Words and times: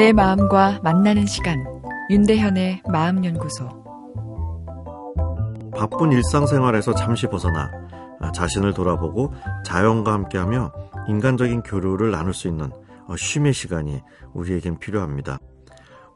내 0.00 0.14
마음과 0.14 0.80
만나는 0.82 1.26
시간 1.26 1.62
윤대현의 2.08 2.84
마음연구소 2.90 3.68
바쁜 5.76 6.12
일상생활에서 6.12 6.94
잠시 6.94 7.26
벗어나 7.26 7.70
자신을 8.32 8.72
돌아보고 8.72 9.34
자연과 9.62 10.10
함께하며 10.14 10.72
인간적인 11.06 11.64
교류를 11.64 12.12
나눌 12.12 12.32
수 12.32 12.48
있는 12.48 12.70
쉼의 13.14 13.52
시간이 13.52 14.00
우리에겐 14.32 14.78
필요합니다. 14.78 15.38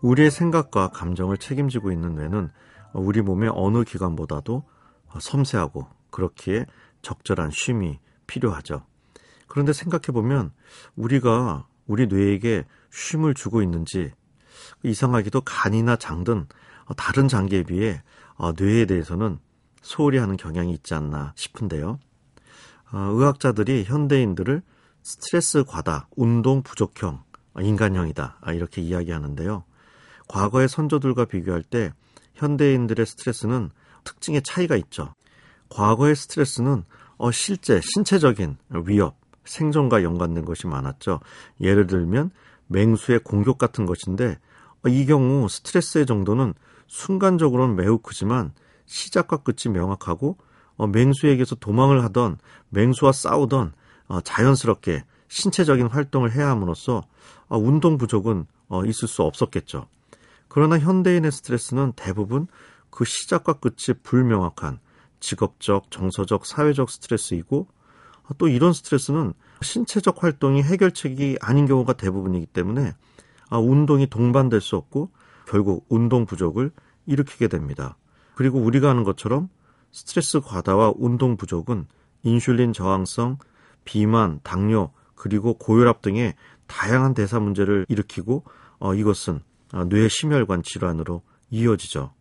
우리의 0.00 0.30
생각과 0.30 0.88
감정을 0.88 1.36
책임지고 1.36 1.92
있는 1.92 2.14
뇌는 2.14 2.48
우리 2.94 3.20
몸의 3.20 3.50
어느 3.52 3.84
기관보다도 3.84 4.64
섬세하고 5.20 5.88
그렇기에 6.08 6.64
적절한 7.02 7.50
쉼이 7.50 7.98
필요하죠. 8.26 8.86
그런데 9.46 9.74
생각해보면 9.74 10.52
우리가 10.96 11.66
우리 11.86 12.06
뇌에게 12.06 12.64
쉼을 12.94 13.34
주고 13.34 13.60
있는지 13.62 14.12
이상하게도 14.82 15.40
간이나 15.42 15.96
장 15.96 16.24
등 16.24 16.46
다른 16.96 17.28
장기에 17.28 17.64
비해 17.64 18.02
뇌에 18.56 18.86
대해서는 18.86 19.38
소홀히 19.82 20.18
하는 20.18 20.36
경향이 20.36 20.72
있지 20.72 20.94
않나 20.94 21.32
싶은데요. 21.36 21.98
의학자들이 22.92 23.84
현대인들을 23.84 24.62
스트레스 25.02 25.64
과다, 25.64 26.08
운동 26.16 26.62
부족형, 26.62 27.22
인간형이다 27.58 28.40
이렇게 28.54 28.80
이야기하는데요. 28.82 29.64
과거의 30.28 30.68
선조들과 30.68 31.26
비교할 31.26 31.62
때 31.62 31.92
현대인들의 32.34 33.04
스트레스는 33.04 33.70
특징의 34.04 34.42
차이가 34.42 34.76
있죠. 34.76 35.14
과거의 35.70 36.14
스트레스는 36.14 36.84
어, 37.16 37.30
실제 37.30 37.80
신체적인 37.80 38.56
위협, 38.86 39.16
생존과 39.44 40.02
연관된 40.02 40.44
것이 40.44 40.66
많았죠. 40.66 41.20
예를 41.60 41.86
들면 41.86 42.30
맹수의 42.68 43.20
공격 43.20 43.58
같은 43.58 43.86
것인데 43.86 44.38
어, 44.84 44.88
이 44.88 45.06
경우 45.06 45.48
스트레스의 45.48 46.06
정도는 46.06 46.54
순간적으로는 46.86 47.76
매우 47.76 47.98
크지만 47.98 48.52
시작과 48.86 49.38
끝이 49.38 49.72
명확하고 49.72 50.36
어, 50.76 50.86
맹수에게서 50.86 51.56
도망을 51.56 52.02
하던 52.04 52.38
맹수와 52.70 53.12
싸우던 53.12 53.72
어, 54.08 54.20
자연스럽게 54.20 55.04
신체적인 55.28 55.88
활동을 55.88 56.32
해야 56.32 56.50
함으로써 56.50 57.02
어, 57.48 57.58
운동 57.58 57.98
부족은 57.98 58.46
어, 58.68 58.84
있을 58.84 59.08
수 59.08 59.22
없었겠죠. 59.22 59.86
그러나 60.48 60.78
현대인의 60.78 61.32
스트레스는 61.32 61.92
대부분 61.96 62.46
그 62.90 63.04
시작과 63.04 63.54
끝이 63.54 63.96
불명확한 64.02 64.78
직업적, 65.20 65.90
정서적, 65.90 66.46
사회적 66.46 66.90
스트레스이고 66.90 67.66
또 68.38 68.48
이런 68.48 68.72
스트레스는 68.72 69.34
신체적 69.62 70.22
활동이 70.22 70.62
해결책이 70.62 71.38
아닌 71.40 71.66
경우가 71.66 71.94
대부분이기 71.94 72.46
때문에 72.46 72.94
아, 73.50 73.58
운동이 73.58 74.08
동반될 74.08 74.60
수 74.60 74.76
없고 74.76 75.10
결국 75.46 75.84
운동 75.88 76.26
부족을 76.26 76.70
일으키게 77.06 77.48
됩니다. 77.48 77.96
그리고 78.34 78.58
우리가 78.58 78.90
아는 78.90 79.04
것처럼 79.04 79.48
스트레스 79.92 80.40
과다와 80.40 80.94
운동 80.96 81.36
부족은 81.36 81.86
인슐린 82.22 82.72
저항성, 82.72 83.38
비만, 83.84 84.40
당뇨, 84.42 84.90
그리고 85.14 85.54
고혈압 85.54 86.02
등의 86.02 86.34
다양한 86.66 87.14
대사 87.14 87.38
문제를 87.38 87.86
일으키고 87.88 88.44
어, 88.78 88.94
이것은 88.94 89.40
아, 89.72 89.84
뇌 89.84 90.08
심혈관 90.08 90.62
질환으로 90.62 91.22
이어지죠. 91.50 92.12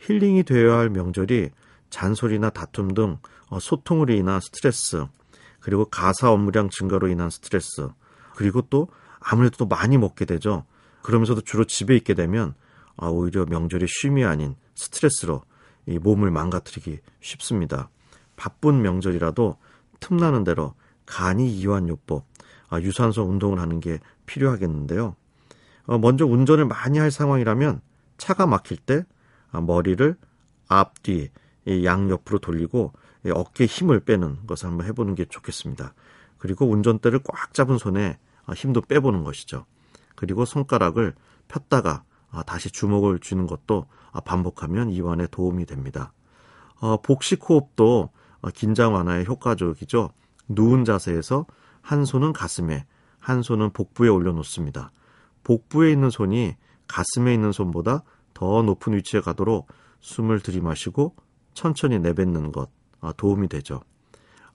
힐링이 0.00 0.44
되어야 0.44 0.78
할 0.78 0.90
명절이 0.90 1.50
잔소리나 1.90 2.50
다툼 2.50 2.94
등 2.94 3.18
어, 3.48 3.58
소통으로 3.60 4.14
인한 4.14 4.40
스트레스, 4.40 5.06
그리고 5.60 5.84
가사 5.86 6.30
업무량 6.30 6.70
증가로 6.70 7.08
인한 7.08 7.30
스트레스, 7.30 7.88
그리고 8.34 8.62
또 8.62 8.88
아무래도 9.20 9.56
또 9.56 9.66
많이 9.66 9.98
먹게 9.98 10.24
되죠. 10.24 10.64
그러면서도 11.02 11.40
주로 11.42 11.64
집에 11.64 11.96
있게 11.96 12.14
되면 12.14 12.54
아, 12.96 13.08
오히려 13.08 13.46
명절이 13.46 13.86
쉼이 13.88 14.24
아닌 14.24 14.54
스트레스로 14.74 15.42
이 15.86 15.98
몸을 15.98 16.30
망가뜨리기 16.30 17.00
쉽습니다. 17.20 17.88
바쁜 18.36 18.82
명절이라도 18.82 19.56
틈나는 20.00 20.44
대로 20.44 20.74
간이 21.06 21.50
이완요법, 21.50 22.24
아, 22.68 22.80
유산소 22.80 23.22
운동을 23.22 23.58
하는 23.58 23.80
게 23.80 23.98
필요하겠는데요. 24.26 25.16
어, 25.86 25.98
먼저 25.98 26.26
운전을 26.26 26.66
많이 26.66 26.98
할 26.98 27.10
상황이라면 27.10 27.80
차가 28.18 28.46
막힐 28.46 28.76
때 28.76 29.04
아, 29.50 29.60
머리를 29.60 30.16
앞, 30.68 31.02
뒤, 31.02 31.30
양 31.84 32.10
옆으로 32.10 32.38
돌리고 32.38 32.92
어깨에 33.30 33.66
힘을 33.66 34.00
빼는 34.00 34.46
것을 34.46 34.68
한번 34.68 34.86
해보는 34.86 35.14
게 35.14 35.24
좋겠습니다. 35.24 35.94
그리고 36.38 36.66
운전대를 36.66 37.20
꽉 37.24 37.52
잡은 37.52 37.78
손에 37.78 38.18
아, 38.46 38.52
힘도 38.54 38.80
빼보는 38.80 39.24
것이죠. 39.24 39.66
그리고 40.14 40.44
손가락을 40.44 41.14
폈다가 41.48 42.04
아, 42.30 42.42
다시 42.42 42.70
주먹을 42.70 43.18
쥐는 43.18 43.46
것도 43.46 43.86
반복하면 44.24 44.90
이완에 44.90 45.26
도움이 45.30 45.66
됩니다. 45.66 46.12
어, 46.80 47.00
복식 47.00 47.48
호흡도 47.48 48.10
긴장 48.54 48.94
완화에 48.94 49.24
효과적이죠. 49.24 50.10
누운 50.48 50.84
자세에서 50.84 51.46
한 51.82 52.04
손은 52.04 52.32
가슴에, 52.32 52.86
한 53.18 53.42
손은 53.42 53.70
복부에 53.72 54.08
올려놓습니다. 54.08 54.92
복부에 55.44 55.92
있는 55.92 56.10
손이 56.10 56.56
가슴에 56.86 57.34
있는 57.34 57.52
손보다 57.52 58.02
더 58.34 58.62
높은 58.62 58.94
위치에 58.94 59.20
가도록 59.20 59.68
숨을 60.00 60.40
들이마시고 60.40 61.14
천천히 61.58 61.98
내뱉는 61.98 62.52
것 62.52 62.70
도움이 63.16 63.48
되죠. 63.48 63.80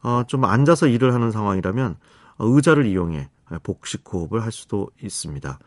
어, 0.01 0.23
좀 0.25 0.45
앉아서 0.45 0.87
일을 0.87 1.13
하는 1.13 1.31
상황이라면 1.31 1.97
의자를 2.39 2.85
이용해 2.85 3.29
복식 3.63 4.03
호흡을 4.11 4.41
할 4.41 4.53
수도 4.53 4.89
있습니다. 5.01 5.59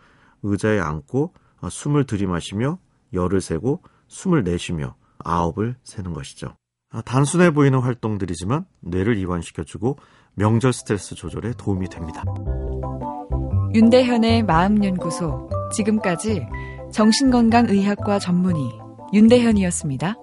의자에 0.42 0.80
앉고 0.80 1.34
숨을 1.68 2.04
들이마시며 2.04 2.78
열을 3.12 3.42
세고 3.42 3.82
숨을 4.08 4.44
내쉬며 4.44 4.94
아홉을 5.18 5.76
세는 5.84 6.14
것이죠. 6.14 6.56
단순해 7.04 7.50
보이는 7.50 7.78
활동들이지만 7.78 8.64
뇌를 8.80 9.18
이완시켜주고 9.18 9.98
명절 10.34 10.72
스트레스 10.72 11.14
조절에 11.14 11.52
도움이 11.58 11.90
됩니다. 11.90 12.24
윤대현의 13.74 14.44
마음연구소 14.44 15.50
지금까지 15.74 16.46
정신건강의학과 16.92 18.18
전문의 18.18 18.70
윤대현이었습니다. 19.12 20.14